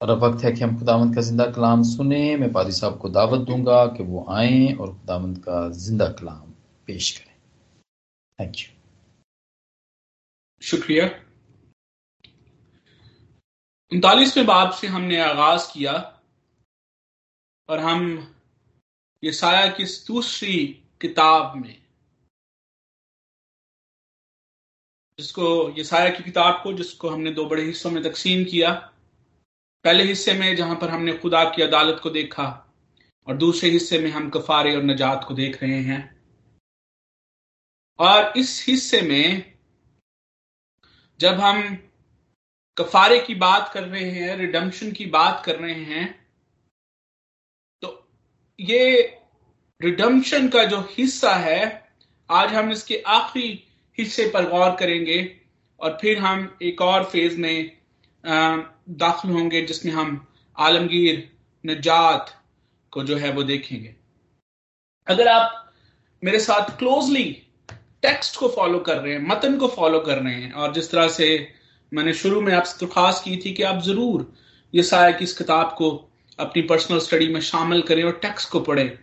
[0.00, 3.08] और अब वक्त है कि हम खुदावंद का ज़िंदा कलाम सुने। मैं पादी साहब को
[3.10, 6.50] दावत दूँगा कि वो आए और खुदावंद का ज़िंदा कलाम
[6.88, 7.34] पेश करें।
[8.38, 8.66] थैंक यू
[10.62, 11.06] शुक्रिया।
[13.92, 15.92] उनतालीसवें बाब से हमने आगाज़ किया
[17.68, 18.06] और हम
[19.22, 20.56] ये साया की दूसरी
[21.00, 21.76] किताब में,
[25.18, 28.70] जिसको ये साया की किताब को, जिसको हमने दो बड़े हिस्सों में तकसीम किया
[29.84, 32.44] पहले हिस्से में जहाँ पर हमने खुदा की अदालत को देखा
[33.26, 36.00] और दूसरे हिस्से में हम कफारे और नजात को देख रहे हैं।
[37.98, 39.54] और इस हिस्से में
[41.20, 41.62] जब हम
[42.76, 46.06] कफारे की बात कर रहे हैं, रिडम्पशन की बात कर रहे हैं
[47.82, 48.08] तो
[48.58, 49.00] ये
[49.80, 51.88] रिडम्पशन का जो हिस्सा है,
[52.30, 53.64] आज हम इसके आखिरी
[53.98, 55.20] हिस्से पर गौर करेंगे
[55.80, 57.78] और फिर हम एक और फ़ेज़ में
[58.88, 61.28] दाखिल होंगे जिसमें हम आलमगीर
[61.64, 62.34] नजात
[62.92, 63.94] को जो है वो देखेंगे।
[65.06, 65.72] अगर आप
[66.22, 67.24] मेरे साथ क्लोजली
[68.02, 71.08] टेक्स्ट को फॉलो कर रहे हैं मतन को फॉलो कर रहे हैं और जिस तरह
[71.08, 71.28] से
[71.92, 74.32] मैंने शुरू में आपसे दरख्वास्त की थी कि आप ज़रूर
[74.74, 75.90] ये साया की इस किताब को
[76.38, 78.98] अपनी पर्सनल स्टडी में शामिल करें और टेक्स्ट को पढ़ें।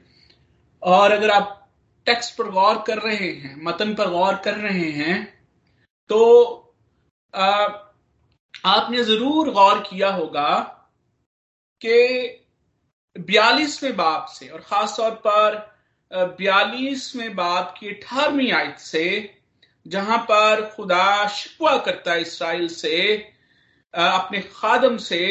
[0.84, 1.62] और अगर आप
[2.08, 5.24] टेक्स्ट पर गौर कर रहे हैं मतन पर गौर कर रहे हैं
[6.10, 6.20] तो
[7.34, 7.68] आ,
[8.64, 10.52] आपने ज़रूर गौर किया होगा
[11.82, 12.42] कि
[13.16, 15.56] बयालीसवें बाप से और खास तौर पर
[16.40, 19.36] बयालीसवें बाप की अठारहवीं आयत से,
[19.86, 23.16] जहाँ पर खुदा शिकवा करता है इसराइल से
[23.94, 25.28] अपने खादम से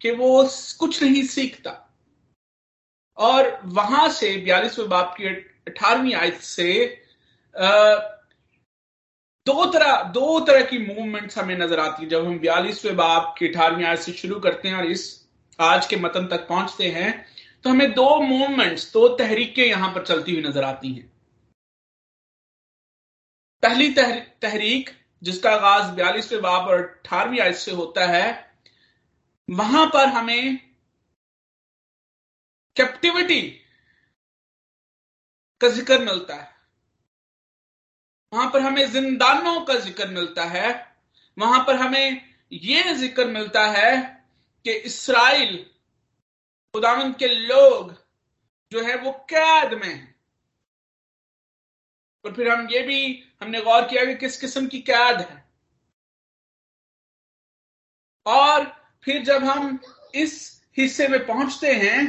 [0.00, 0.42] कि वो
[0.80, 1.76] कुछ नहीं सीखता।
[3.18, 5.26] और वहाँ से बयालीसवें बाप की
[5.68, 6.72] अठारहवीं आयत से
[9.46, 13.48] दो तरह दो तरह की मूवमेंट्स हमें नज़र आती है जब हम बयालीसवें बाप की
[13.48, 15.04] अठारहवीं आयत से शुरू करते हैं और इस
[15.58, 17.12] आज के मतन तक पहुँचते हैं
[17.64, 21.08] तो हमें दो मूवमेंट्स दो तहरीकें यहाँ पर चलती हुई नज़र आती हैं।
[23.62, 24.90] पहली तहर, तहरीक
[25.22, 28.28] जिसका आगाज़ बयालीसवें बाप और अठारहवीं आयत से होता है
[29.48, 30.58] वहाँ पर हमें
[32.76, 33.40] कैप्टिविटी
[35.60, 36.48] का ज़िक्र मिलता है।
[38.32, 40.68] वहाँ पर हमें जिंदानों का ज़िक्र मिलता है।
[41.36, 42.20] वहाँ पर हमें
[42.52, 43.96] यह ज़िक्र मिलता है
[44.64, 45.56] कि इसराइल
[46.74, 47.94] खुदावंत के लोग
[48.72, 50.14] जो है वो कैद में है।
[52.24, 53.02] और फिर हम ये भी
[53.42, 55.44] हमने गौर किया कि किस किस्म की कैद है।
[58.26, 58.64] और
[59.04, 59.78] फिर जब हम
[60.14, 62.00] इस हिस्से में पहुँचते हैं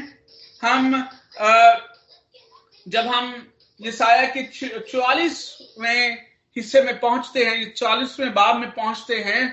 [0.63, 1.75] हम आ,
[2.85, 3.50] जब हम
[3.81, 4.43] ये साया के
[4.79, 6.17] चौवालीसवें
[6.55, 9.43] हिस्से में पहुँचते हैं चालीसवें बाब में पहुँचते हैं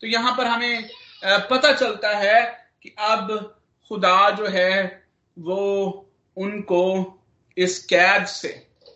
[0.00, 0.88] तो यहाँ पर हमें
[1.50, 2.40] पता चलता है
[2.82, 3.28] कि अब
[3.90, 6.82] खुदा जो है, वो उनको
[7.56, 8.50] इस कैद से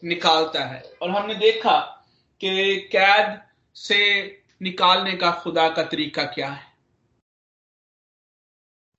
[0.05, 1.79] निकालता है। और हमने देखा
[2.41, 3.41] कि कैद
[3.77, 3.99] से
[4.63, 6.67] निकालने का खुदा का तरीका क्या है।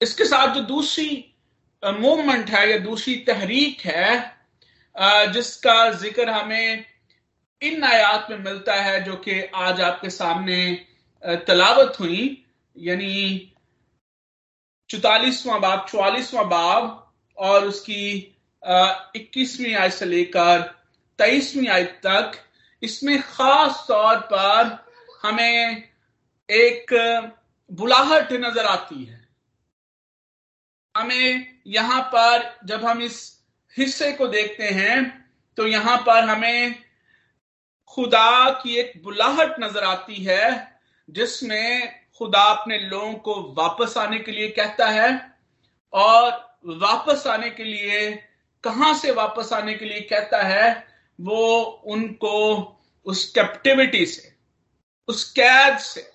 [0.01, 1.09] इसके साथ जो दूसरी
[1.83, 4.40] मूवमेंट है या दूसरी तहरीक है
[4.95, 6.85] जिसका ज़िक्र हमें
[7.61, 10.59] इन आयात में मिलता है जो कि आज आपके सामने
[11.47, 13.53] तलावत हुई, यानी
[14.89, 18.17] चौतालीसवां बाब, चौवालीसवां बाब और उसकी
[19.15, 20.61] इक्कीसवीं आयत से लेकर
[21.19, 22.31] तेईसवीं आयत तक,
[22.81, 24.77] इसमें खास तौर पर
[25.23, 25.83] हमें
[26.49, 26.93] एक
[27.69, 29.19] बुलाहट नज़र आती है।
[30.95, 33.19] हमें यहाँ पर जब हम इस
[33.77, 35.27] हिस्से को देखते हैं
[35.57, 36.75] तो यहाँ पर हमें
[37.85, 40.77] खुदा की एक बुलाहट नज़र आती है,
[41.09, 45.35] जिसमें खुदा अपने लोगों को वापस आने के लिए कहता है,
[45.93, 46.31] और
[46.65, 48.11] वापस आने के लिए,
[48.63, 50.87] कहाँ से वापस आने के लिए कहता है,
[51.19, 52.59] वो उनको
[53.05, 54.35] उस कैप्टिविटी से,
[55.07, 56.11] उस कैद से,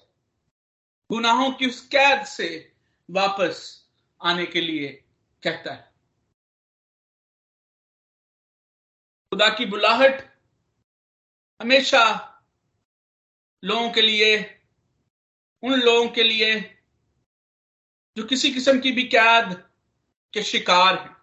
[1.11, 2.73] गुनाहों की उस कैद से
[3.11, 3.89] वापस
[4.21, 4.89] आने के लिए
[5.43, 5.96] कहता है।
[9.37, 10.21] खुदा की बुलाहट
[11.61, 12.03] हमेशा
[13.65, 14.37] लोगों के लिए,
[15.63, 16.55] उन लोगों के लिए
[18.17, 19.53] जो किसी किस्म की भी कैद
[20.33, 21.17] के शिकार हैं,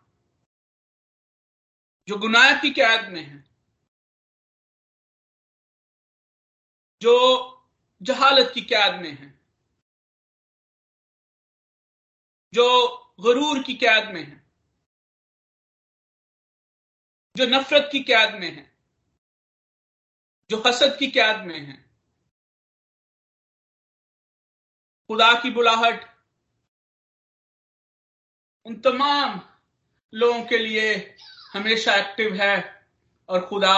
[2.08, 3.42] जो गुनाह की कैद में हैं,
[7.02, 7.16] जो
[8.02, 9.34] जहालत की कैद में हैं,
[12.54, 12.68] जो
[13.20, 14.43] गरूर की कैद में हैं।
[17.38, 18.78] जो नफरत की कैद में है,
[20.50, 21.90] जो हसद की कैद में है,
[25.08, 26.18] खुदा की बुलाहट,
[28.66, 29.42] उन तमाम
[30.14, 31.18] लोगों के लिए
[31.54, 32.88] हमेशा एक्टिव है
[33.30, 33.76] और खुदा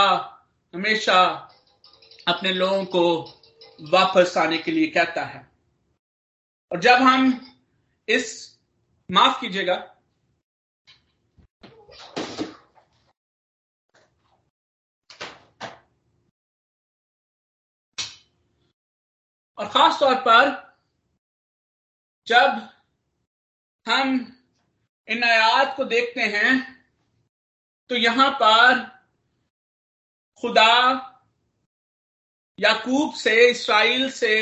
[0.73, 1.23] हमेशा
[2.27, 3.23] अपने लोगों को
[3.81, 5.51] वापस आने के लिए कहता है।
[6.71, 7.51] और जब हम
[8.09, 8.57] इस,
[9.11, 9.94] माफ़ कीजिएगा
[19.57, 20.49] और खास तौर पर
[22.27, 22.69] जब
[23.85, 24.15] हम
[25.07, 26.53] इन आयात को देखते हैं
[27.89, 28.83] तो यहाँ पर
[30.41, 31.11] खुदा
[32.59, 34.33] याकूब से, इसराइल से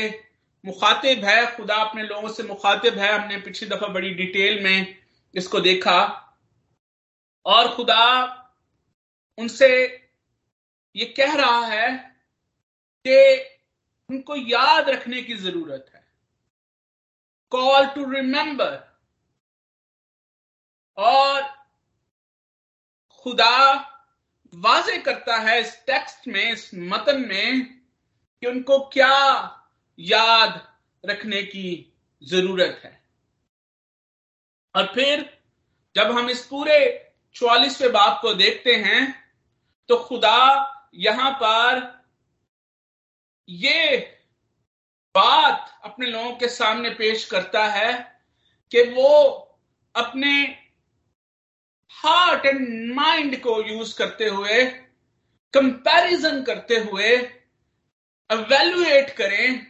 [0.64, 4.98] मुखातिब है। खुदा अपने लोगों से मुखातिब है। हमने पिछली दफ़ा बड़ी डिटेल में
[5.36, 6.00] इसको देखा।
[7.46, 8.06] और खुदा
[9.38, 9.70] उनसे
[10.96, 11.90] ये कह रहा है
[13.06, 13.53] कि
[14.10, 16.04] उनको याद रखने की ज़रूरत है।
[17.52, 18.78] कॉल टू रिमेंबर
[20.98, 21.42] और
[23.26, 23.74] खुदा
[24.54, 27.66] वाजे करता है इस टेक्स्ट में, इस मतन में,
[28.44, 29.10] कि उनको क्या
[30.00, 30.62] याद
[31.04, 33.02] रखने की ज़रूरत है।
[34.76, 35.40] और फिर
[35.96, 36.78] जब हम इस पूरे
[37.36, 39.02] चौवालीसवें बाप को देखते हैं
[39.90, 40.40] तो खुदा
[40.96, 42.03] यहाँ पर
[43.50, 43.98] ये
[45.16, 48.22] बात अपने लोगों के सामने पेश करता है
[48.72, 49.34] कि वो
[49.96, 50.60] अपने
[51.90, 54.64] हार्ट एंड माइंड को यूज़ करते हुए
[55.54, 57.10] कंपैरिजन करते हुए
[58.32, 59.66] एवेल्युएट करें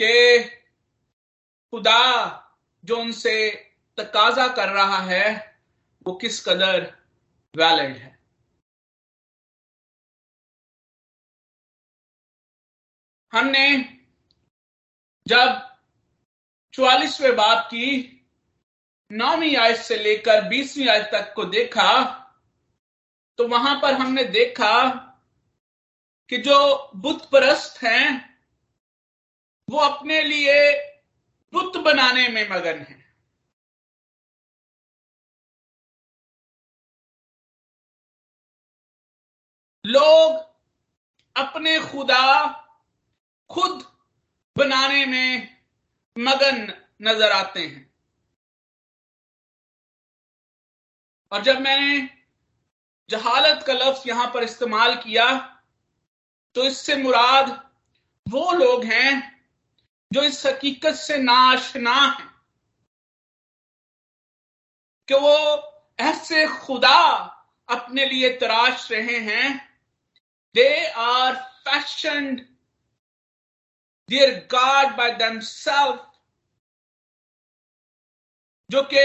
[0.00, 0.44] कि
[1.72, 2.42] खुदा
[2.84, 3.50] जो उनसे
[3.98, 5.58] तकाजा कर रहा है,
[6.06, 6.92] वो किस कदर
[7.56, 8.15] वैलिड है।
[13.36, 13.68] हमने
[15.26, 15.62] जब
[16.74, 17.88] चौवालीसवें बाप की
[19.10, 21.92] नौवीं आयत से लेकर बीसवीं आयत तक को देखा
[23.38, 24.88] तो वहाँ पर हमने देखा
[26.30, 26.58] कि जो
[26.96, 28.38] बुत परस्त हैं,
[29.68, 30.54] वो अपने लिए
[31.52, 33.04] बुत बनाने में मगन हैं।
[39.84, 40.44] लोग
[41.36, 42.62] अपने खुदा
[43.50, 43.84] खुद
[44.56, 45.48] बनाने में
[46.16, 46.72] मगन
[47.02, 47.84] नज़र आते हैं।
[51.32, 52.08] और जब मैंने
[53.10, 55.26] जहालत का लफ्ज यहाँ पर इस्तेमाल किया
[56.56, 57.50] तो इससे मुराद
[58.26, 59.12] वो लोग हैं
[60.10, 62.24] जो इस हकीकत से नाशना है
[65.08, 65.36] कि वो
[65.98, 66.98] ऐसे खुदा
[67.68, 69.54] अपने लिए तराश रहे हैं।
[70.54, 72.40] They are fashioned
[74.08, 76.02] dear God, by themselves,
[78.70, 79.04] जो कि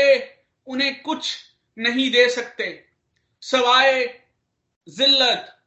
[0.67, 1.35] उन्हें कुछ
[1.77, 2.87] नहीं दे सकते,
[3.41, 4.23] सवाए
[4.87, 5.57] जिल्लत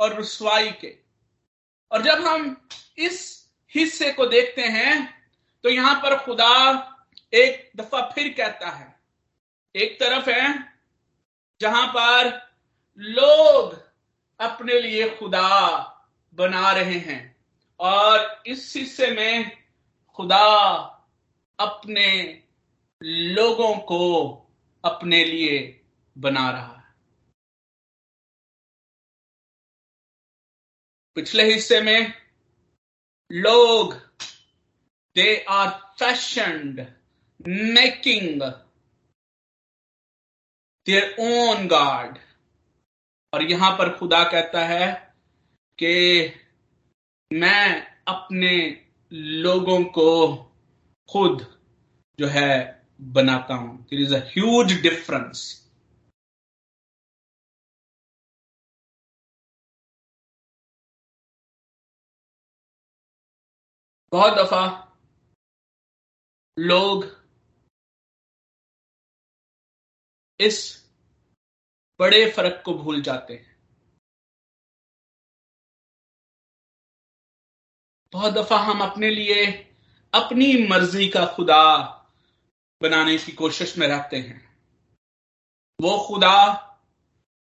[0.00, 0.96] और रसवाई के।
[1.92, 4.94] और जब हम इस हिस्से को देखते हैं
[5.64, 6.52] तो यहाँ पर खुदा
[7.34, 9.00] एक दफ़ा फिर कहता है।
[9.74, 10.72] एक तरफ़ है,
[11.60, 12.28] जहाँ पर
[12.98, 13.74] लोग
[14.40, 15.48] अपने लिए खुदा
[16.34, 17.29] बना रहे हैं।
[17.80, 19.64] और इस हिस्से में
[20.14, 20.46] खुदा
[21.58, 22.08] अपने
[23.02, 24.02] लोगों को
[24.84, 25.84] अपने लिए
[26.18, 26.94] बना रहा है।
[31.14, 32.12] पिछले हिस्से में
[33.32, 33.94] लोग
[35.16, 35.68] they are
[35.98, 36.80] fashioned
[37.48, 38.42] making
[40.86, 42.18] their own God
[43.32, 45.14] और यहाँ पर खुदा कहता है
[45.78, 45.92] कि
[47.30, 48.52] मैं अपने
[49.12, 50.36] लोगों को
[51.08, 51.46] खुद
[52.18, 55.42] जो है बनाता हूँ। देर इज़ अज डिफरेंस
[64.12, 64.62] बहुत दफ़ा
[66.58, 67.04] लोग
[70.40, 70.58] इस
[72.00, 73.49] बड़े फ़र्क को भूल जाते हैं।
[78.12, 79.46] बहुत दफ़ा हम अपने लिए
[80.14, 81.76] अपनी मर्ज़ी का खुदा
[82.82, 84.58] बनाने की कोशिश में रहते हैं।
[85.80, 86.66] वो खुदा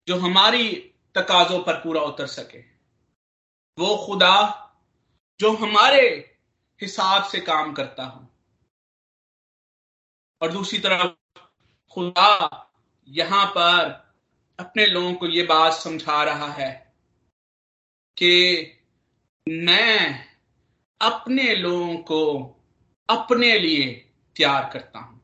[0.09, 2.59] जो हमारी तकाजों पर पूरा उतर सके।
[3.79, 4.65] वो खुदा
[5.41, 6.37] जो हमारे
[6.83, 8.27] हिसाब से काम करता हो।
[10.43, 11.41] और दूसरी तरफ़,
[11.93, 12.71] खुदा
[13.09, 14.09] यहाँ पर
[14.61, 16.95] अपने लोगों को ये बात समझा रहा है
[18.17, 18.63] कि
[19.49, 20.28] मैं
[21.01, 22.25] अपने लोगों को
[23.09, 23.85] अपने लिए
[24.37, 25.21] तैयार करता हूँ।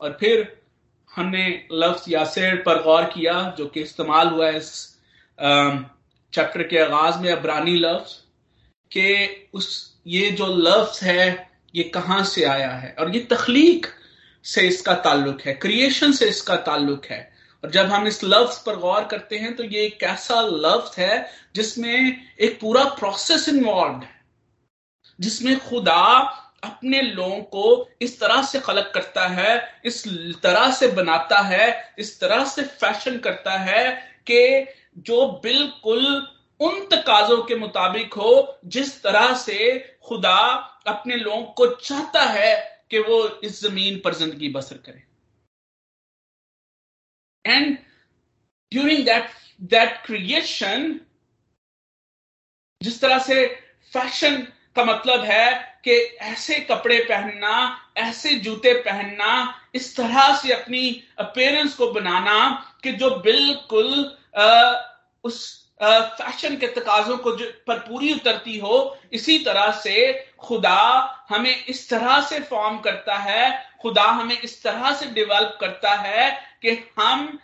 [0.00, 0.62] और फिर
[1.10, 4.70] हमने लफ्ज यासेर पर गौर किया, जो कि इस्तेमाल हुआ है इस
[6.32, 8.12] चैप्टर के आगाज़ में, अबरानी लफ्ज,
[8.90, 12.94] के उस, ये जो लफ्ज है, ये कहाँ से आया है?
[12.98, 13.86] और ये तखलीक
[14.44, 17.20] से इसका ताल्लुक है, क्रिएशन से इसका ताल्लुक है।
[17.64, 21.30] और जब हम इस लफ्ज पर गौर करते हैं तो ये एक ऐसा लफ्ज है,
[21.54, 24.15] जिसमें एक पूरा प्रोसेस इन्वॉल्व है।
[25.20, 26.02] जिसमें खुदा
[26.64, 30.02] अपने लोगों को इस तरह से खलक करता है, इस
[30.42, 33.92] तरह से बनाता है, इस तरह से फ़ैशन करता है
[34.30, 34.66] कि
[34.98, 36.06] जो बिल्कुल
[36.60, 40.38] उन तकाजों के मुताबिक हो, जिस तरह से खुदा
[40.86, 42.54] अपने लोगों को चाहता है
[42.90, 45.02] कि वो इस ज़मीन पर ज़िंदगी बसर करे।
[47.44, 47.76] And
[48.72, 49.30] during that
[49.64, 51.00] that creation
[52.80, 53.46] जिस तरह से
[53.92, 54.46] फ़ैशन
[54.76, 55.52] का मतलब है
[55.84, 55.92] कि
[56.22, 57.56] ऐसे कपड़े पहनना
[57.98, 59.32] ऐसे जूते पहनना
[59.74, 60.82] इस तरह से अपनी
[61.18, 62.38] अपेयरेंस को बनाना
[62.82, 63.92] कि जो बिल्कुल
[64.36, 64.72] आ,
[65.24, 65.38] उस
[65.82, 67.30] फ़ैशन के तकाजों को
[67.66, 68.76] पर पूरी उतरती हो
[69.12, 70.78] इसी तरह से खुदा
[71.30, 73.50] हमें इस तरह से फॉर्म करता है
[73.82, 76.30] खुदा हमें इस तरह से डेवलप करता है
[76.62, 77.38] कि हम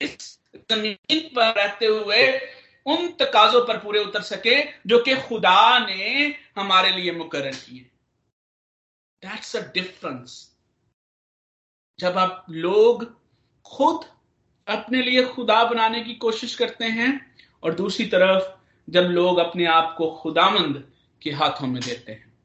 [0.00, 0.38] इस
[0.72, 2.26] ज़मीन पर रहते हुए
[2.88, 6.26] उन तकाजों पर पूरे उतर सके, जो कि खुदा ने
[6.56, 7.90] हमारे लिए मुकर किए।
[9.22, 10.56] दैट्स अ डिफरेंस
[11.98, 13.20] जब आप लोग
[13.64, 14.04] खुद
[14.68, 18.58] अपने लिए खुदा बनाने की कोशिश करते हैं, और दूसरी तरफ़
[18.90, 20.92] जब लोग अपने आप को खुदामंद
[21.22, 22.38] के हाथों में देते हैं।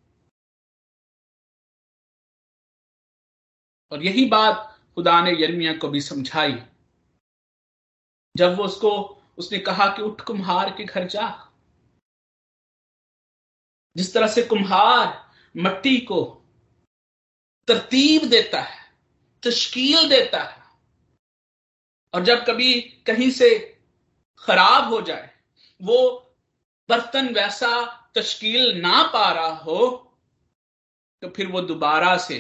[3.92, 6.64] और यही बात खुदा ने यर्मिया को भी समझाई।
[8.38, 11.28] जब वो उसको उसने कहा कि उठ कुम्हार के घर जा।
[13.96, 16.24] जिस तरह से कुम्हार मट्टी को
[17.68, 18.82] तरतीब देता है,
[19.44, 20.62] तश्कील देता है,
[22.14, 22.74] और जब कभी
[23.08, 23.50] कहीं से
[24.42, 25.30] खराब हो जाए,
[25.82, 26.00] वो
[26.90, 27.70] बर्तन वैसा
[28.16, 30.10] तश्कील ना पा रहा हो
[31.24, 32.38] तो फिर वो दोबारा से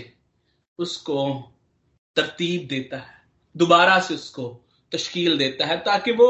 [0.79, 1.19] उसको
[2.17, 3.21] तरतीब देता है,
[3.55, 4.47] दोबारा से उसको
[4.91, 6.27] तश्कील देता है, ताकि वो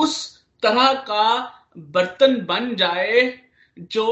[0.00, 0.16] उस
[0.62, 1.26] तरह का
[1.94, 3.20] बर्तन बन जाए
[3.90, 4.06] जो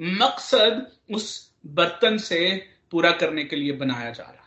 [0.00, 1.26] मकसद उस
[1.74, 2.40] बर्तन से
[2.92, 4.42] पूरा करने के लिए बनाया जा रहा है।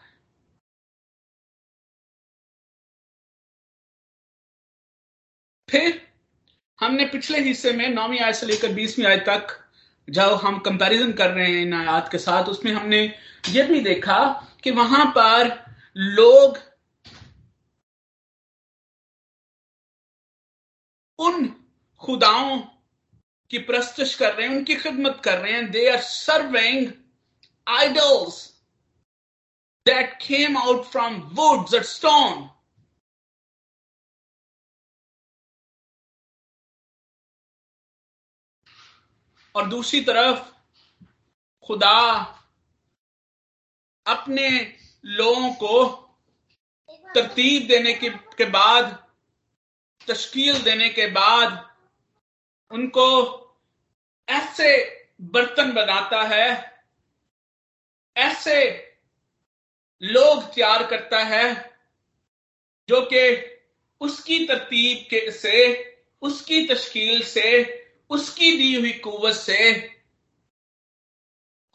[5.70, 6.02] फिर
[6.80, 9.48] हमने पिछले हिस्से में नौवीं आय से लेकर बीसवीं आय तक
[10.08, 13.02] जब हम कंपैरिजन कर रहे हैं इन आयात के साथ, उसमें हमने
[13.50, 14.20] ये भी देखा
[14.64, 15.50] कि वहाँ पर
[15.96, 16.58] लोग
[21.20, 21.48] उन
[22.02, 22.58] खुदाओं
[23.52, 26.92] की प्रस्तुश कर रहे हैं उनकी खिदमत कर रहे हैं। They are serving
[27.68, 28.44] idols
[29.86, 32.50] that came out from woods at stone
[39.56, 40.52] और दूसरी तरफ़
[41.68, 42.00] खुदा
[44.06, 44.50] अपने
[45.06, 45.86] लोगों को
[47.16, 49.07] तरतीब देने के, के बाद
[50.08, 51.76] तश्कील देने के बाद
[52.72, 53.08] उनको
[54.30, 54.70] ऐसे
[55.22, 56.82] बर्तन बनाता है,
[58.18, 58.60] ऐसे
[60.02, 61.78] लोग तैयार करता है,
[62.90, 63.54] जो कि
[64.02, 65.84] उसकी तरतीब के से,
[66.22, 67.50] उसकी तश्कील से,
[68.10, 69.94] उसकी दी हुई कुवत से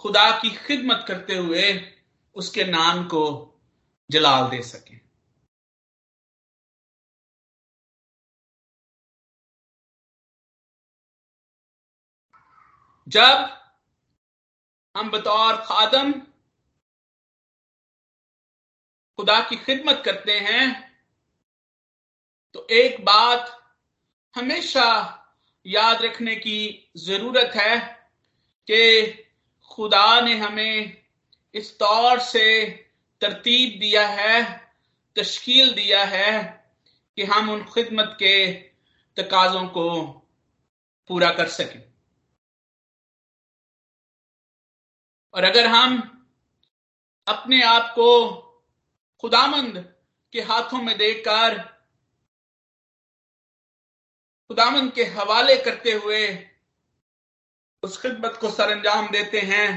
[0.01, 1.93] खुदा की खिदमत करते हुए
[2.35, 3.25] उसके नाम को
[4.11, 5.02] जलाल दे सके।
[13.09, 13.59] जब
[14.97, 16.13] हम बतौर खादम
[19.19, 20.93] खुदा की खिदमत करते हैं
[22.55, 23.75] तो एक बात
[24.37, 25.19] हमेशा
[25.67, 27.79] याद रखने की ज़रूरत है
[28.71, 29.13] कि
[29.71, 31.03] खुदा ने हमें
[31.55, 32.67] इस तौर से
[33.21, 34.43] तरतीब दिया है,
[35.17, 36.43] तश्कील दिया है
[37.17, 38.53] कि हम उन खिदमत के
[39.17, 40.03] तकाजों को
[41.09, 41.92] पूरा कर सकें।
[45.35, 45.99] और अगर हम
[47.27, 48.09] अपने आप को
[49.21, 49.95] खुदामंद
[50.33, 51.59] के हाथों में देकर
[54.51, 56.27] खुदामंद के हवाले करते हुए
[57.83, 59.69] उस खिदमत को सरंजाम देते हैं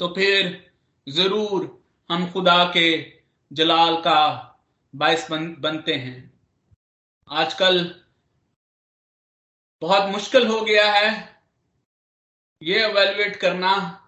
[0.00, 0.72] तो फिर
[1.06, 1.66] ज़रूर
[2.10, 2.88] हम खुदा के
[3.50, 4.20] जलाल का
[4.94, 6.40] बायस बन, बनते हैं।
[7.28, 8.02] आजकल
[9.82, 11.10] बहुत मुश्किल हो गया है
[12.62, 13.98] ये अवेलुएट करना।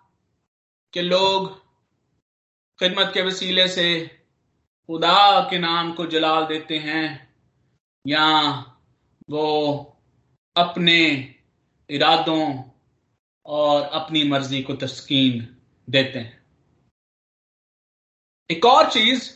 [0.95, 1.59] कि लोग
[2.81, 4.07] खिदमत के वसीले से
[4.89, 7.35] खुदा के नाम को जलाल देते हैं
[8.07, 8.51] या
[9.31, 9.47] वो
[10.57, 11.01] अपने
[11.91, 12.71] इरादों
[13.47, 15.57] और अपनी मर्ज़ी को तस्कीन
[15.91, 16.45] देते हैं।
[18.51, 19.31] एक और चीज़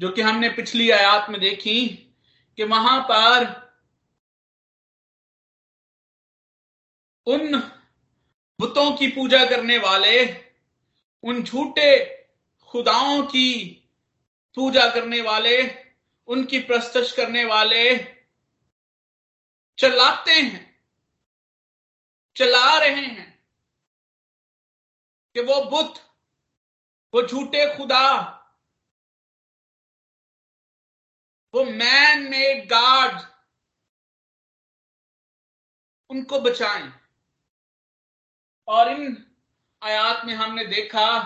[0.00, 1.88] जो कि हमने पिछली आयात में देखी
[2.56, 3.44] कि वहाँ पर
[7.26, 7.60] उन
[8.60, 10.51] बुतों की पूजा करने वाले
[11.24, 11.90] उन झूठे
[12.70, 13.48] खुदाओं की
[14.56, 15.56] पूजा करने वाले,
[16.28, 17.82] उनकी प्रस्तश करने वाले
[19.78, 20.70] चलाते हैं
[22.36, 23.30] चला रहे हैं
[25.36, 25.98] कि वो बुत
[27.14, 28.08] वो झूठे खुदा,
[31.54, 33.20] वो मैन मेड गाड
[36.10, 36.90] उनको बचाएँ।
[38.68, 39.14] और इन
[39.82, 41.22] आयात में हमने देखा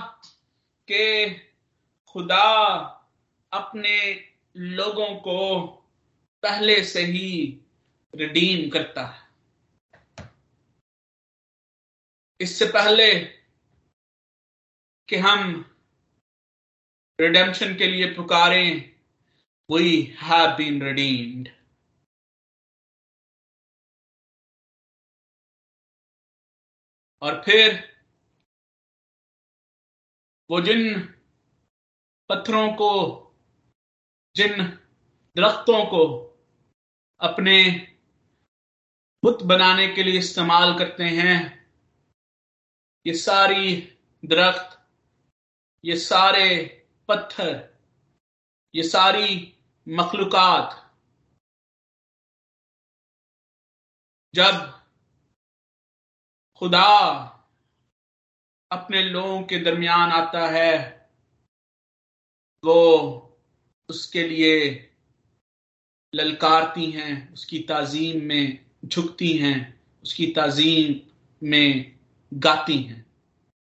[0.89, 1.31] कि
[2.07, 2.45] खुदा
[3.53, 3.99] अपने
[4.57, 5.67] लोगों को
[6.43, 7.61] पहले से ही
[8.15, 9.25] रिडीम करता है।
[12.41, 13.15] इससे पहले
[15.09, 15.75] कि हम
[17.21, 18.95] रिडेम्पशन के लिए पुकारें
[19.71, 21.49] वी हैव बीन रिडीम्ड
[27.23, 27.96] और फिर
[30.51, 31.01] वो जिन
[32.31, 32.93] पत्थरों को,
[34.37, 34.63] जिन
[35.37, 36.05] दरख्तों को
[37.21, 37.59] अपने
[39.23, 41.67] बुत बनाने के लिए इस्तेमाल करते हैं,
[43.07, 43.77] ये सारी
[44.23, 44.79] दरख्त,
[45.85, 46.49] ये सारे
[47.09, 47.53] पत्थर,
[48.75, 49.55] ये सारी
[49.89, 50.83] मखलूकात,
[54.35, 54.83] जब
[56.63, 56.93] खुदा
[58.77, 60.75] अपने लोगों के दरमियान आता है,
[62.65, 63.23] वो
[63.89, 64.53] उसके लिए
[66.13, 71.01] ललकारती हैं, उसकी ताजीम में झुकती हैं, उसकी ताजीम
[71.43, 71.93] में
[72.33, 73.05] गाती हैं।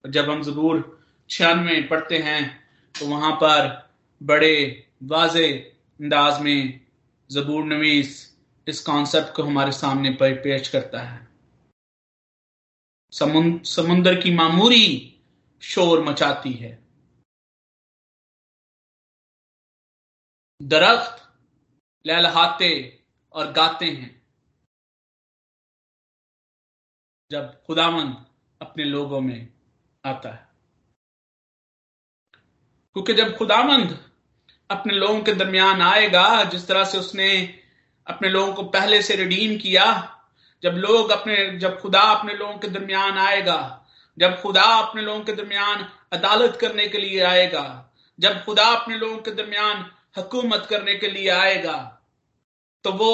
[0.04, 0.82] और जब हम जबूर
[1.30, 2.42] छियानवे पढ़ते हैं
[2.96, 3.68] तो वहाँ पर
[4.22, 6.80] बड़े वाज अंदाज में
[7.30, 8.12] जबूर नवीस
[8.68, 11.28] इस कॉन्सेप्ट को हमारे सामने पर पेश करता है।
[13.14, 15.20] समुंदर की मामूरी
[15.62, 16.88] शोर मचाती है।
[20.62, 21.34] दरख्त
[22.06, 24.28] लहलहाते और गाते हैं।
[27.32, 28.26] जब खुदामंद
[28.62, 29.54] अपने लोगों में
[30.06, 30.48] आता है।
[32.94, 34.14] क्योंकि जब खुदामंद
[34.72, 37.60] अपने लोगों के दरमियान आएगा, जिस तरह से उसने
[38.08, 40.20] अपने लोगों को पहले से रिडीम किया
[40.64, 43.86] जब लोग अपने, जब खुदा अपने लोगों के दरमियान आएगा,
[44.18, 47.66] जब खुदा अपने लोगों के दरमियान अदालत करने के लिए आएगा,
[48.20, 49.86] जब खुदा अपने लोगों के दरमियान
[50.18, 51.78] हुकूमत करने के लिए आएगा
[52.86, 53.14] तो वो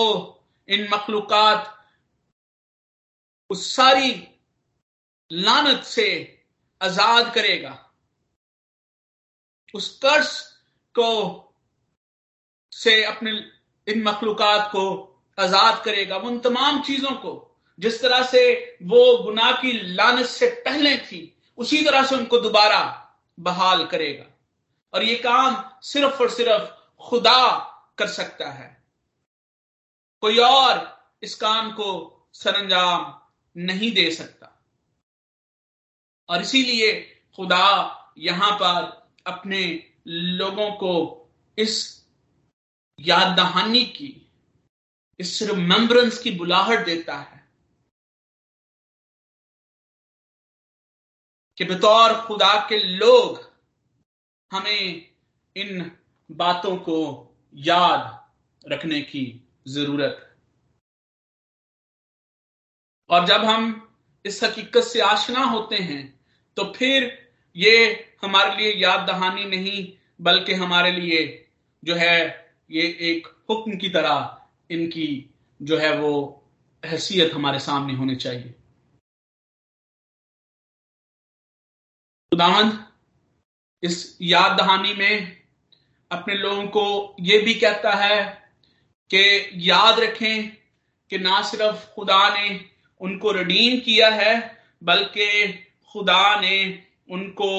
[0.69, 1.75] इन मखलूकत,
[3.49, 4.11] उस सारी
[5.31, 6.07] लानत से
[6.81, 7.73] आज़ाद करेगा।
[9.73, 10.29] उस कर्ज
[10.95, 11.09] को
[12.73, 13.31] से अपने
[13.87, 14.85] इन मखलूकत को
[15.39, 20.97] आज़ाद करेगा, उन तमाम चीज़ों को, जिस तरह से वो गुनाह की लानत से पहले
[20.97, 24.25] थी, उसी तरह से उनको दोबारा बहाल करेगा।
[24.93, 26.71] और ये काम सिर्फ़ और सिर्फ़
[27.03, 27.57] खुदा
[27.97, 28.83] कर सकता है।
[30.21, 33.21] कोई और इस काम को सरंजाम
[33.57, 34.65] नहीं दे सकता।
[36.29, 40.93] और इसीलिए खुदा यहाँ पर अपने लोगों को
[41.57, 42.05] इस
[42.99, 44.18] याद दहानी की
[45.19, 47.47] इस रिमेम्बरेंस की बुलाहट देता है
[51.57, 53.53] कि बतौर खुदा के लोग
[54.53, 55.11] हमें
[55.55, 55.91] इन
[56.31, 58.29] बातों को याद
[58.71, 60.37] रखने की ज़रूरत
[63.09, 66.19] और जब हम इस हकीकत से आशना होते हैं
[66.55, 71.49] तो फिर ये हमारे लिए याद दहानी नहीं, बल्कि हमारे लिए
[71.83, 74.38] जो है ये एक हुक्म की तरह
[74.69, 75.29] इनकी
[75.61, 76.43] जो है वो
[76.85, 78.49] हैसियत हमारे सामने होनी चाहिए।
[82.31, 82.87] खुदावंद,
[83.83, 85.41] इस याद दहानी में
[86.11, 88.51] अपने लोगों को ये भी कहता है
[89.13, 90.49] कि याद रखें
[91.09, 92.69] कि ना सिर्फ़ खुदा ने
[93.01, 95.53] उनको रिडीम किया है, बल्कि
[95.91, 97.51] खुदा ने उनको,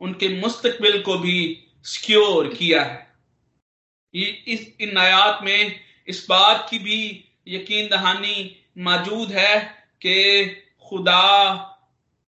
[0.00, 3.16] उनके मुस्तकबिल को भी सिक्योर किया है।
[4.14, 9.58] इस, इन आयात में इस बात की भी यकीन दहानी मौजूद है
[10.02, 10.46] कि
[10.88, 11.24] खुदा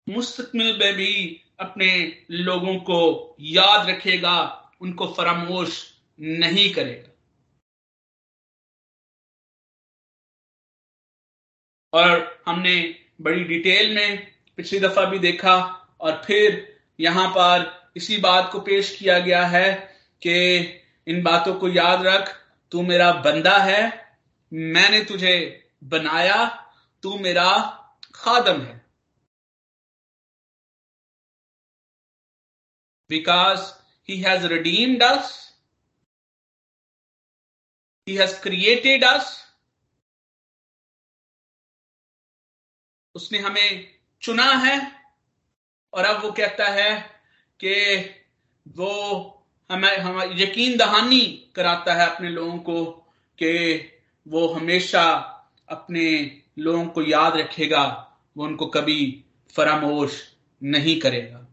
[0.07, 1.91] मुस्तकबिल में भी अपने
[2.31, 4.39] लोगों को याद रखेगा,
[4.81, 7.09] उनको फरामोश नहीं करेगा।
[11.93, 12.75] और हमने
[13.21, 15.57] बड़ी डिटेल में पिछली दफ़ा भी देखा
[16.01, 19.73] और फिर यहाँ पर इसी बात को पेश किया गया है
[20.23, 20.59] कि
[21.07, 22.40] इन बातों को याद रख
[22.73, 23.83] तू मेरा बंदा है,
[24.53, 25.35] मैंने तुझे
[25.85, 26.45] बनाया,
[27.03, 27.51] तू मेरा
[28.15, 28.79] खादम है।
[33.11, 33.73] Because
[34.09, 35.37] he has redeemed us
[38.07, 39.37] he has created us
[43.15, 44.77] उसने हमें चुना है,
[45.93, 47.01] और अब वो कहता है
[47.61, 47.75] कि
[48.67, 49.40] वो
[49.71, 51.21] हमें हम यकीन दहानी
[51.55, 52.85] कराता है अपने लोगों को
[53.39, 53.53] कि
[54.27, 55.03] वो हमेशा
[55.69, 56.07] अपने
[56.59, 57.85] लोगों को याद रखेगा
[58.37, 59.25] वो उनको कभी
[59.57, 60.23] फरामोश
[60.63, 61.47] नहीं करेगा।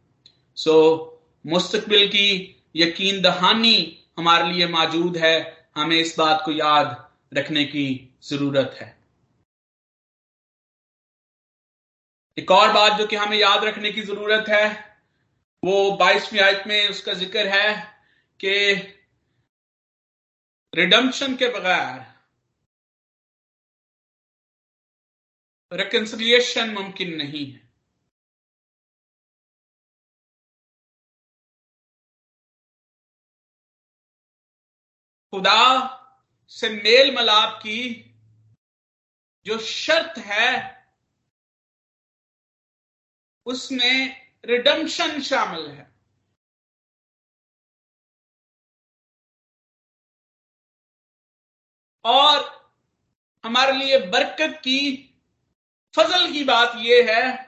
[0.58, 2.30] सो so, मुस्तकबिल की
[2.76, 3.78] यकीन दहानी
[4.18, 5.36] हमारे लिए मौजूद है
[5.76, 6.96] हमें इस बात को याद
[7.34, 7.88] रखने की
[8.24, 8.96] ज़रूरत है।
[12.38, 14.66] एक और बात जो कि हमें याद रखने की ज़रूरत है
[15.64, 17.97] वो बाईसवीं आयत में उसका ज़िक्र है
[18.40, 18.76] कि
[20.76, 22.18] रिडम्पशन के बगैर
[25.74, 27.68] रिकन्सिलियेशन मुमकिन नहीं है।
[35.32, 35.64] खुदा
[36.50, 38.04] से मेल मलाप की
[39.46, 40.78] जो शर्त है,
[43.46, 45.97] उसमें रिडम्पशन शामिल है।
[52.08, 52.70] और
[53.46, 55.04] हमारे लिए बरकत की,
[55.96, 57.48] फजल की बात यह है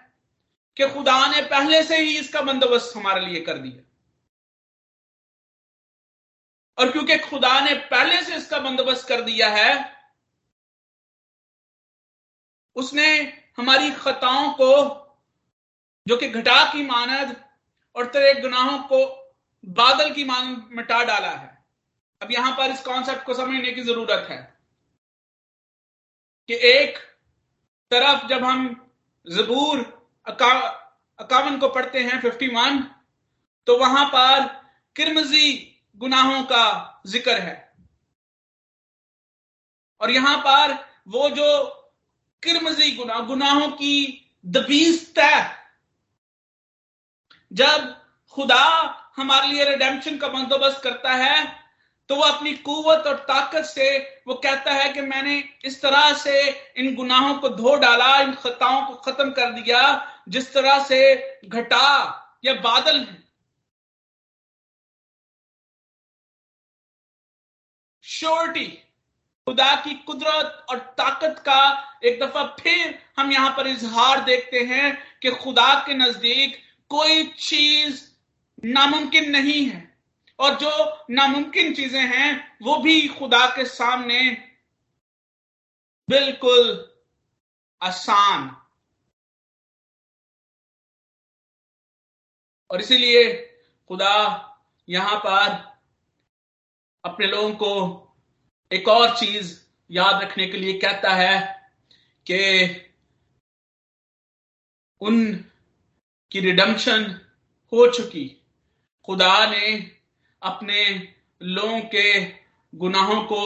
[0.78, 3.84] कि खुदा ने पहले से ही इसका बंदोबस्त हमारे लिए कर दिया।
[6.78, 10.00] और क्योंकि खुदा ने पहले से इसका बंदोबस्त कर दिया है,
[12.76, 13.08] उसने
[13.58, 14.72] हमारी खताओं को,
[16.08, 17.36] जो कि घटा की मानद
[17.96, 19.06] और तेरे गुनाहों को
[19.66, 21.59] बादल की मानद मिटा डाला है।
[22.22, 24.38] अब यहाँ पर इस कॉन्सेप्ट को समझने की ज़रूरत है
[26.50, 26.98] कि एक
[27.92, 28.68] तरफ़ जब हम
[29.28, 29.80] जबूर
[30.28, 32.80] अकावन को पढ़ते हैं फिफ्टी वन
[33.68, 34.46] तो वहाँ पर
[34.96, 35.52] किरमजी
[35.98, 37.58] गुनाहों का ज़िक्र है।
[40.02, 40.74] और यहाँ पर
[41.08, 41.48] वो जो
[42.44, 43.96] किरमजी गुनाह गुनाहों की
[44.48, 45.56] दबीज तय
[47.52, 47.96] जब
[48.34, 48.64] खुदा
[49.16, 51.38] हमारे लिए रिडेम्पशन का बंदोबस्त करता है
[52.10, 56.50] तो वो अपनी कुवत और ताकत से, वो कहता है कि मैंने इस तरह से
[56.78, 59.82] इन गुनाहों को धो डाला, इन खताओं को खत्म कर दिया,
[60.30, 63.18] जिस तरह से घटा या बादल है।
[68.04, 68.66] श्योरिटी
[69.48, 71.62] खुदा की कुदरत और ताकत का
[72.06, 76.58] एक दफ़ा फिर हम यहाँ पर इजहार देखते हैं कि खुदा के नज़दीक
[76.92, 78.02] कोई चीज़
[78.66, 79.89] नामुमकिन नहीं है।
[80.40, 80.70] और जो
[81.10, 84.32] नामुमकिन चीज़ें हैं, वो भी खुदा के सामने
[86.10, 86.96] बिल्कुल
[87.82, 88.56] आसान।
[92.70, 93.34] और इसीलिए
[93.88, 94.46] खुदा
[94.90, 95.70] यहाँ पर
[97.06, 97.72] अपने लोगों को
[98.72, 99.60] एक और चीज़
[99.92, 101.38] याद रखने के लिए कहता है
[102.26, 102.40] कि
[105.02, 105.34] उन
[106.32, 107.04] की रिडम्पशन
[107.74, 108.28] हो चुकी।
[109.06, 109.99] खुदा ने
[110.42, 110.84] अपने
[111.42, 112.26] लोगों के
[112.74, 113.42] गुनाहों को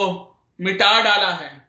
[0.60, 1.68] मिटा डाला है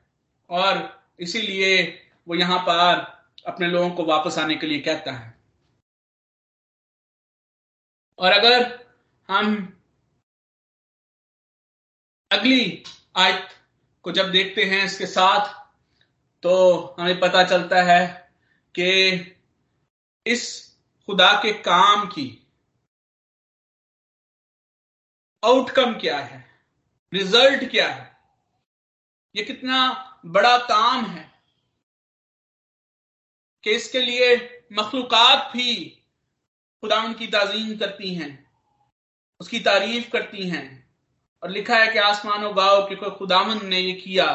[0.50, 1.82] और इसीलिए
[2.28, 3.04] वो यहाँ पर
[3.46, 5.34] अपने लोगों को वापस आने के लिए कहता है।
[8.18, 8.86] और अगर
[9.28, 9.56] हम
[12.30, 12.82] अगली
[13.16, 13.48] आयत
[14.04, 15.54] को जब देखते हैं इसके साथ
[16.42, 16.54] तो
[16.98, 18.30] हमें पता चलता है
[18.74, 18.90] कि
[20.26, 20.44] इस
[21.08, 22.26] खुदा के काम की
[25.46, 26.44] आउटकम क्या है?
[27.14, 28.16] रिज़ल्ट क्या है?
[29.36, 29.78] ये कितना
[30.26, 31.30] बड़ा काम है
[33.64, 34.36] कि इसके लिए
[34.72, 35.74] मखलूकत भी
[36.82, 38.50] खुदा की ताजीम करती हैं,
[39.40, 40.66] उसकी तारीफ़ करती हैं।
[41.42, 44.28] और लिखा है कि आसमानो गाओ कि कोई खुदामन ने ये किया।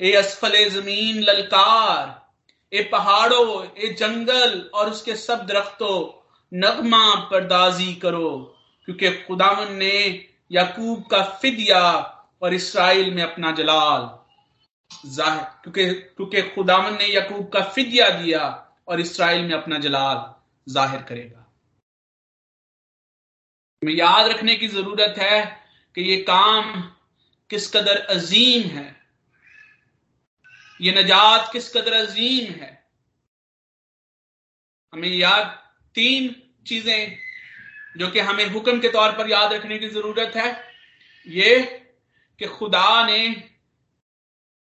[0.00, 2.30] ए असफल ज़मीन, ललकार,
[2.72, 5.96] ए पहाड़ों, ए जंगल और उसके सब दरख्तों
[6.54, 9.96] नगमा परदाजी करो। क्योंकि खुदावन ने
[10.50, 11.82] याकूब का फिदिया
[12.42, 14.08] और इसराइल में अपना जलाल
[15.06, 18.42] ज़ाहिर, क्योंकि क्योंकि खुदावन ने याकूब का फिदिया दिया
[18.88, 20.24] और इसराइल में अपना जलाल
[20.66, 21.46] ज़ाहिर करेगा।
[23.82, 25.44] हमें याद रखने की ज़रूरत है
[25.94, 26.80] कि ये काम
[27.50, 28.88] किस कदर अजीम है।
[30.80, 32.72] ये नजात किस कदर अजीम है।
[34.92, 35.46] हमें याद
[35.94, 36.34] तीन
[36.66, 37.18] चीज़ें
[37.94, 40.50] जो कि हमें हुक्म के तौर पर याद रखने की ज़रूरत है,
[41.26, 41.60] ये
[42.40, 43.28] कि खुदा ने,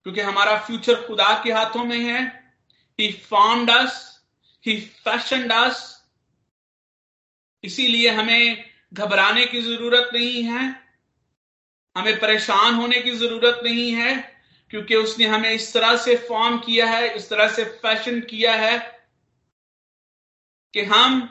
[0.06, 2.22] क्योंकि हमारा फ्यूचर खुदा के हाथों में है
[3.00, 4.06] he found us
[4.64, 5.86] he fashion अस
[7.64, 10.64] इसीलिए हमें घबराने की ज़रूरत नहीं है,
[11.96, 14.16] हमें परेशान होने की ज़रूरत नहीं है,
[14.72, 18.78] क्योंकि उसने हमें इस तरह से फॉर्म किया है, इस तरह से फ़ैशन किया है,
[20.74, 21.22] कि हम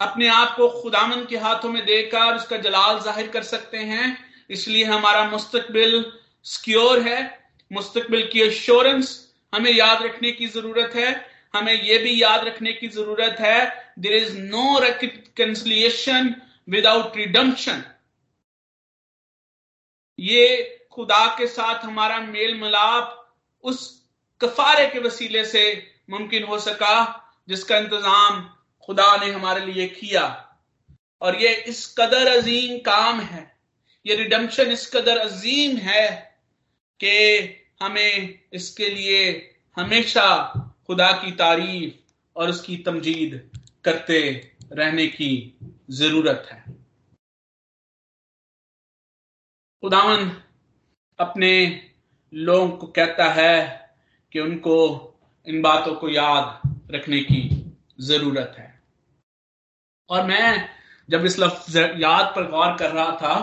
[0.00, 4.06] अपने आप को खुदामन के हाथों में देकर उसका जलाल ज़ाहिर कर सकते हैं।
[4.50, 6.04] इसलिए हमारा मुस्तकबिल
[6.46, 7.18] सिक्योर है।
[7.70, 9.12] मुस्तकबिल की एश्योरेंस
[9.52, 11.12] हमें याद रखने की ज़रूरत है।
[11.54, 13.58] हमें यह भी याद रखने की ज़रूरत है
[13.98, 16.34] there is no reconciliation
[16.68, 17.82] without redemption
[20.18, 20.46] ये
[20.92, 23.16] खुदा के साथ हमारा मेल मिलाप
[23.64, 23.78] उस
[24.40, 25.62] कफारे के वसीले से
[26.10, 26.96] मुमकिन हो सका,
[27.48, 28.40] जिसका इंतज़ाम
[28.82, 30.46] खुदा ने हमारे लिए किया।
[31.22, 33.58] और ये इस कदर अजीम काम है।
[34.06, 36.38] ये रिडम्पशन इस कदर अजीम है
[37.04, 37.16] कि
[37.82, 40.26] हमें इसके लिए हमेशा
[40.86, 43.50] खुदा की तारीफ़ और उसकी तमजीद
[43.84, 45.58] करते रहने की
[45.90, 46.64] ज़रूरत है।
[49.82, 50.42] खुदावन
[51.18, 51.52] अपने
[52.34, 53.90] लोगों को कहता है
[54.32, 54.76] कि उनको
[55.46, 58.69] इन बातों को याद रखने की ज़रूरत है।
[60.10, 60.68] और मैं
[61.08, 63.34] जब इस लफ्ज याद पर गौर कर रहा था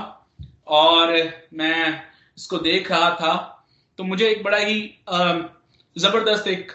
[0.67, 1.13] और
[1.53, 2.03] मैं
[2.37, 3.33] इसको देख रहा था
[3.99, 4.79] तो मुझे एक बड़ा ही
[5.95, 6.71] ज़बरदस्त एक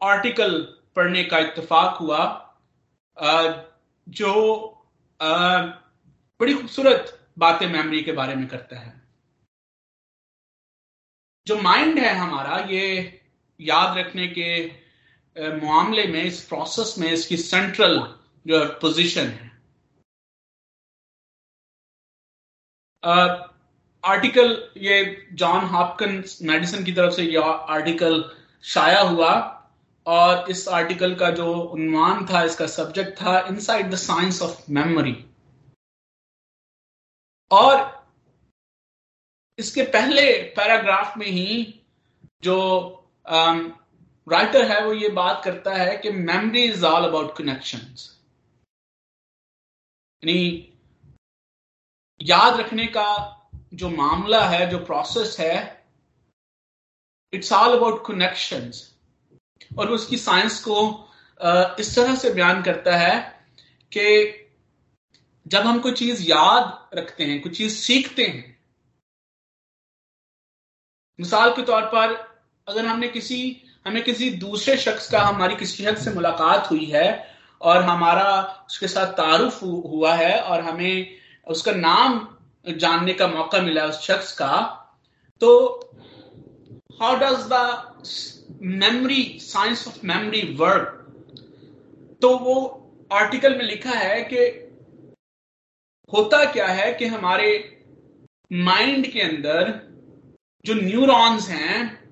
[0.00, 0.60] आर्टिकल
[0.96, 2.22] पढ़ने का इत्तेफाक हुआ
[4.06, 4.32] जो
[5.20, 8.92] बड़ी खूबसूरत बातें मेमोरी के बारे में करता है।
[11.46, 13.20] जो माइंड है हमारा, ये
[13.60, 14.46] याद रखने के
[15.36, 17.98] मामले में, इस प्रोसेस में इसकी सेंट्रल
[18.46, 19.52] जो पोजीशन है।
[24.04, 28.22] आर्टिकल ये जॉन हॉपकन मेडिसिन की तरफ़ से ये आर्टिकल
[28.64, 29.32] शाया हुआ
[30.06, 35.16] और इस आर्टिकल का जो उन्वान था, इसका सब्जेक्ट था inside the science of memory
[37.50, 37.92] और
[39.58, 40.22] इसके पहले
[40.56, 41.62] पैराग्राफ में ही
[42.42, 42.56] जो
[44.26, 47.78] राइटर है वो ये बात करता है कि memory is all about connection
[50.22, 50.40] यानी
[52.20, 53.06] याद रखने का
[53.74, 55.56] जो मामला है, जो प्रोसेस है
[57.32, 58.70] इट्स ऑल अबाउट कनेक्शन
[59.78, 60.78] और उसकी साइंस को
[61.80, 63.20] इस तरह से बयान करता है
[63.92, 64.06] कि
[65.46, 68.58] जब हम कोई चीज़ याद रखते हैं, कोई चीज़ सीखते हैं,
[71.18, 72.14] मिसाल के तौर पर
[72.66, 73.40] अगर हमने किसी
[73.86, 77.08] हमें किसी दूसरे शख्स का, हमारी किसी शख्स से मुलाकात हुई है
[77.60, 78.30] और हमारा
[78.66, 81.16] उसके साथ तारुफ हुआ है और हमें
[81.46, 82.26] उसका नाम
[82.78, 84.56] जानने का मौका मिला उस शख्स का
[85.40, 85.50] तो
[87.00, 91.00] how does the memory science of memory work
[92.22, 92.54] तो वो
[93.10, 94.44] आर्टिकल में लिखा है कि
[96.12, 97.50] होता क्या है कि हमारे
[98.50, 99.72] माइंड के अंदर
[100.64, 102.03] जो न्यूरॉन्स हैं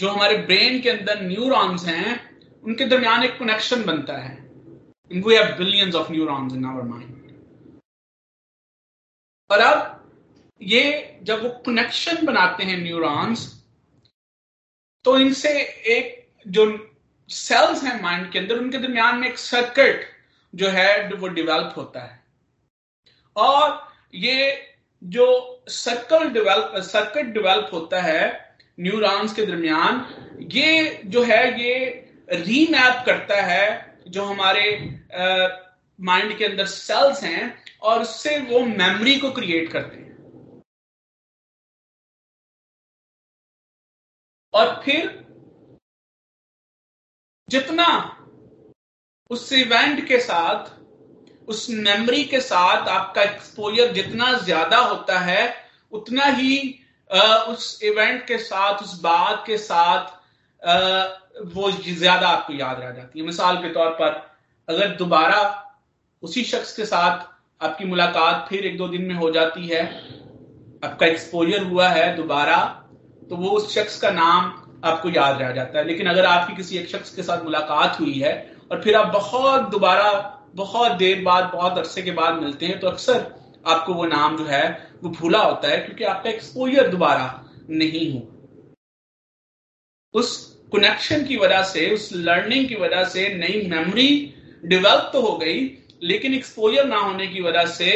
[0.00, 4.36] जो हमारे ब्रेन के अंदर न्यूरॉन्स हैं, उनके दरमियान एक कनेक्शन बनता है।
[5.10, 7.08] We have billions of neurons in our mind
[9.50, 9.96] और अब
[10.60, 13.48] ये जब वो कनेक्शन बनाते हैं न्यूरॉन्स
[15.04, 15.50] तो इनसे
[15.96, 16.64] एक जो
[17.30, 20.06] सेल्स हैं माइंड के अंदर, उनके दरमियान में एक सर्किट
[20.54, 22.24] जो है, वो डेवलप होता है।
[23.36, 24.66] और ये
[25.02, 25.26] जो
[25.68, 30.06] सर्कल डेवलप सर्किट डेवलप होता है न्यूरॉन्स के दरमियान,
[30.52, 34.64] ये जो है, ये रीमैप करता है जो हमारे
[35.98, 40.08] माइंड के अंदर सेल्स हैं और उससे वो मेमोरी को क्रिएट करते हैं।
[44.54, 45.08] और फिर
[47.48, 47.86] जितना
[49.30, 50.70] उस इवेंट के साथ,
[51.48, 55.54] उस मेमोरी के साथ आपका एक्सपोजर जितना ज़्यादा होता है,
[55.92, 56.79] उतना ही
[57.10, 60.18] उस इवेंट के साथ, उस बात के साथ
[61.54, 64.10] वो ज़्यादा आपको याद रह जाती है। मिसाल के तौर पर,
[64.68, 65.42] अगर दोबारा
[66.22, 67.28] उसी शख्स के साथ
[67.60, 69.82] आपकी मुलाकात फिर एक दो दिन में हो जाती है,
[70.84, 72.56] आपका एक्सपोजर हुआ है दोबारा
[73.30, 74.52] तो वो उस शख्स का नाम
[74.84, 78.18] आपको याद रह जाता है। लेकिन अगर आपकी किसी एक शख्स के साथ मुलाकात हुई
[78.18, 78.32] है,
[78.70, 80.12] और फिर आप बहुत दोबारा,
[80.54, 83.20] बहुत देर बाद, बहुत अरसे के बाद मिलते हैं तो अक्सर
[83.64, 87.26] आपको वो नाम जो है, वो भूला होता है क्योंकि आपका एक्सपोजर दोबारा
[87.70, 88.20] नहीं हो।
[90.14, 95.36] उस कनेक्शन की वजह से, उस लर्निंग की वजह से नई मेमोरी डेवलप तो हो
[95.38, 95.60] गई,
[96.02, 97.92] लेकिन एक्सपोजर ना होने की वजह से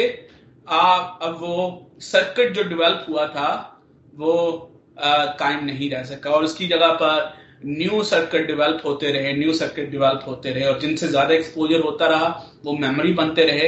[0.67, 3.81] आप, अब वो सर्किट जो डेवलप हुआ था,
[4.13, 7.33] वो कायम नहीं रह सका। और उसकी जगह पर
[7.65, 12.07] न्यू सर्किट डेवलप होते रहे न्यू सर्किट डेवलप होते रहे, और जिनसे ज़्यादा एक्सपोजर होता
[12.07, 12.27] रहा,
[12.65, 13.67] वो मेमोरी बनते रहे।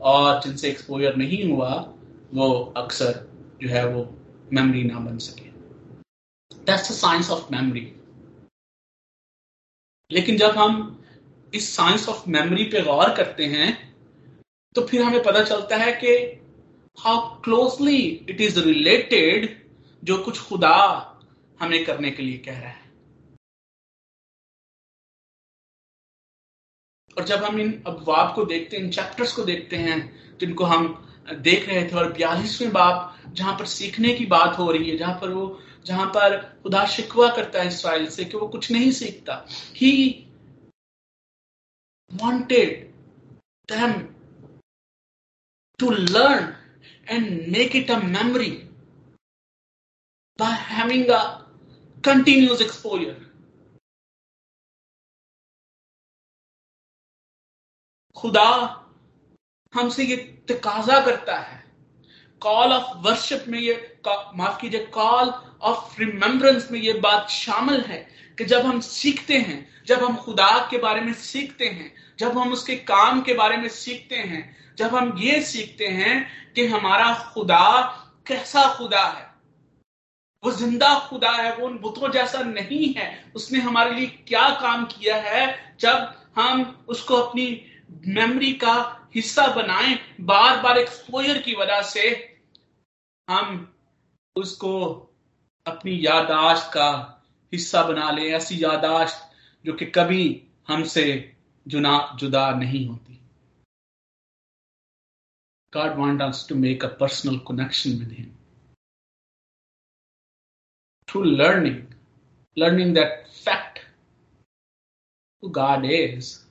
[0.00, 1.74] और जिनसे एक्सपोजर नहीं हुआ,
[2.34, 3.12] वो अक्सर
[3.62, 4.04] जो है वो
[4.52, 5.50] मेमोरी ना बन सके।
[6.56, 7.92] That's the science of memory
[10.10, 11.04] लेकिन जब हम
[11.54, 13.70] इस साइंस ऑफ़ मेमोरी पे गौर करते हैं
[14.74, 16.14] तो फिर हमें पता चलता है कि
[16.98, 19.48] how closely it is related
[20.04, 20.76] जो कुछ खुदा
[21.60, 22.85] हमें करने के लिए कह रहा है।
[27.18, 29.98] और जब हम इन अबवाब को देखते हैं, इन चैप्टर्स को देखते हैं
[30.40, 30.86] जिनको हम
[31.32, 35.18] देख रहे थे और बयालीसवें बाप जहाँ पर सीखने की बात हो रही है, जहाँ
[35.20, 39.44] पर वो, जहाँ पर खुदा शिकवा करता है इसराइल से कि वो कुछ नहीं सीखता
[39.76, 39.92] ही
[42.10, 42.92] wanted
[43.68, 44.14] them
[45.80, 46.54] to learn
[47.06, 48.68] and make it a memory
[50.38, 51.44] by having a
[52.02, 53.25] continuous exposure.
[58.16, 58.50] खुदा
[59.72, 60.16] हमसे ये
[60.48, 61.64] तकाजा करता है।
[62.42, 68.08] कॉल ऑफ़ वर्शिप में ये माफ़ कीजिए कॉल ऑफ़ रिमेम्बरेंस में ये बात शामिल है
[68.38, 72.52] कि जब हम सीखते हैं, जब हम खुदा के बारे में सीखते हैं, जब हम
[72.52, 77.82] उसके काम के बारे में सीखते हैं, जब हम ये सीखते हैं कि हमारा खुदा
[78.26, 79.26] कैसा खुदा है।
[80.44, 84.84] वो ज़िंदा खुदा है, वो उन बुतों जैसा नहीं है। उसने हमारे लिए क्या काम
[84.84, 87.46] किया है जब हम उसको अपनी
[87.90, 88.74] मेमोरी का
[89.14, 92.08] हिस्सा बनाए बार बार एक्सपोजर की वजह से
[93.28, 93.74] हम
[94.36, 94.72] उसको
[95.66, 96.90] अपनी यादाश्त का
[97.52, 99.32] हिस्सा बना ले, ऐसी यादाश्त
[99.64, 100.24] जो कि कभी
[100.68, 101.34] हमसे
[101.66, 103.14] जुना, जुदा नहीं होती।
[105.72, 108.34] God want us to make a personal connection with him
[111.08, 111.94] through learning
[112.56, 113.78] learning that fact
[115.42, 116.45] to God is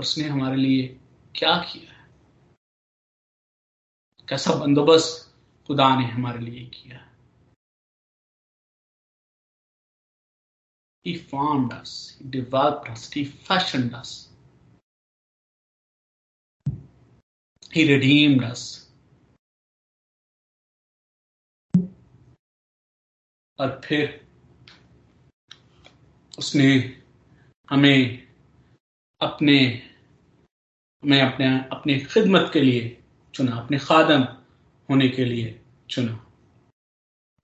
[0.00, 0.86] उसने हमारे लिए
[1.34, 2.08] क्या किया है
[4.28, 5.30] कैसा बंदोबस्त
[5.68, 7.06] खुदा ने हमारे लिए किया
[11.06, 14.28] He formed us, He developed us, He fashioned us.
[17.72, 18.64] He redeemed us.
[23.58, 24.04] और फिर
[26.38, 26.68] उसने
[27.68, 28.28] हमें
[29.20, 29.56] अपने
[31.02, 33.02] हमें अपने, अपनी खिदमत के लिए
[33.34, 34.22] चुना, अपने खादम
[34.88, 35.60] होने के लिए
[35.90, 36.26] चुना।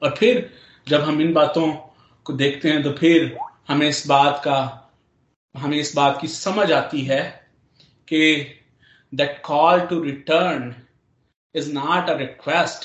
[0.03, 0.51] और फिर
[0.89, 1.73] जब हम इन बातों
[2.27, 3.37] को देखते हैं तो फिर
[3.69, 4.59] हमें इस बात का,
[5.55, 7.23] हमें इस बात की समझ आती है
[8.09, 8.21] कि
[9.13, 10.75] that call to return
[11.55, 12.85] is not a request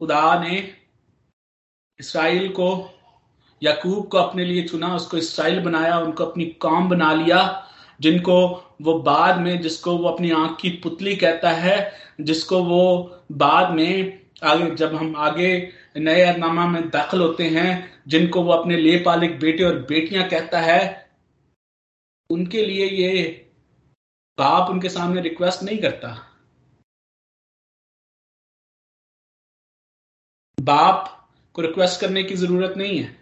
[0.00, 0.58] खुदा ने
[2.00, 2.99] इसराइल को
[3.62, 7.66] याकूब को अपने लिए चुना, उसको इसराइल बनाया, उनको अपनी काम बना लिया,
[8.00, 13.72] जिनको वो बाद में, जिसको वो अपनी आँख की पुतली कहता है, जिसको वो बाद
[13.72, 18.98] में आगे, जब हम आगे नए अरनामा में दाखिल होते हैं, जिनको वो अपने ले
[18.98, 21.10] पालिक बेटे और बेटियाँ कहता है,
[22.30, 23.46] उनके लिए ये
[24.38, 26.26] बाप उनके सामने रिक्वेस्ट नहीं करता।
[30.60, 33.19] बाप को रिक्वेस्ट करने की ज़रूरत नहीं है।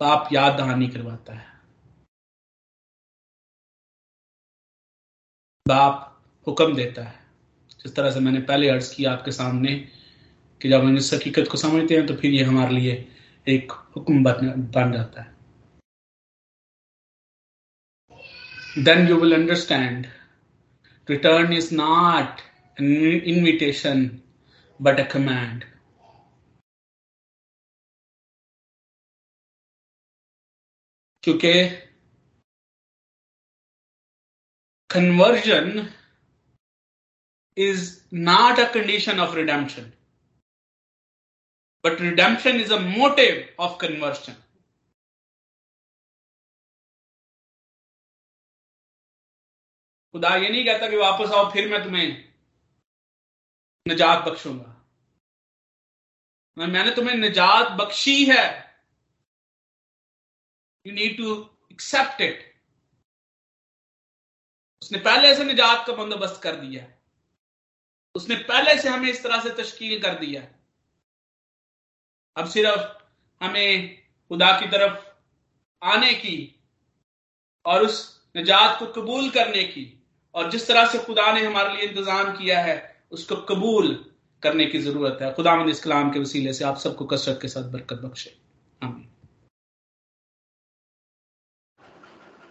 [0.00, 1.44] बाप याद दहानी करवाता है।
[5.66, 7.14] बाप हुक्म देता है।
[7.82, 9.74] जिस तरह से मैंने पहले अर्ज़ किया आपके सामने
[10.60, 12.92] कि जब हम इस हकीकत को समझते हैं तो फिर ये हमारे लिए
[13.46, 15.34] एक हुक्म बन बन जाता है।
[18.84, 20.06] Then you will understand
[21.08, 22.40] return is not
[22.80, 24.06] invitation
[24.80, 25.64] but a command
[31.26, 31.52] क्योंकि
[34.90, 35.92] conversion
[37.58, 39.92] is not a condition of redemption
[41.84, 44.32] but redemption is a motive of conversion
[50.14, 52.32] खुदा ये नहीं कहता कि वापस आओ, फिर मैं तुम्हें
[53.88, 54.72] निजात बख्शूँगा।
[56.58, 58.65] मैंने तुम्हें निजात बख्शी है।
[60.86, 61.32] You need to
[61.72, 62.44] accept it
[64.82, 66.84] उसने पहले से निजात का बंदोबस्त कर दिया
[68.14, 70.42] उसने पहले से हमें इस तरह से तश्कील कर दिया
[72.36, 73.96] अब सिर्फ़ हमें
[74.30, 75.04] खुदा की तरफ़
[75.82, 76.36] आने की
[77.64, 77.98] और उस
[78.36, 79.84] निजात को कबूल करने की
[80.34, 82.76] और जिस तरह से खुदा ने हमारे लिए इंतज़ाम किया है,
[83.12, 83.94] उसको कबूल
[84.42, 87.70] करने की ज़रूरत है। खुदा इस कलाम के वसीले से आप सबको कसरत के साथ
[87.72, 88.36] बरकत बख्शे।
[88.82, 89.05] आमीन।